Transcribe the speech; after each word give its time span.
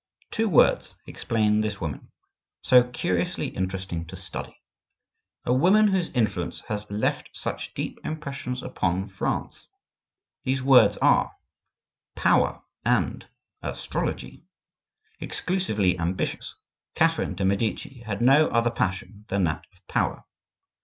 Two 0.31 0.49
words 0.49 0.95
explain 1.05 1.61
this 1.61 1.79
woman, 1.79 2.09
so 2.63 2.81
curiously 2.89 3.49
interesting 3.49 4.03
to 4.07 4.15
study, 4.15 4.59
a 5.45 5.53
woman 5.53 5.89
whose 5.89 6.09
influence 6.13 6.61
has 6.61 6.89
left 6.89 7.29
such 7.37 7.75
deep 7.75 7.99
impressions 8.03 8.63
upon 8.63 9.05
France. 9.05 9.67
Those 10.43 10.63
words 10.63 10.97
are: 11.03 11.33
Power 12.15 12.63
and 12.83 13.27
Astrology. 13.61 14.43
Exclusively 15.19 15.99
ambitious, 15.99 16.55
Catherine 16.95 17.35
de' 17.35 17.45
Medici 17.45 17.99
had 17.99 18.23
no 18.23 18.47
other 18.47 18.71
passion 18.71 19.25
than 19.27 19.43
that 19.43 19.65
of 19.71 19.85
power. 19.87 20.25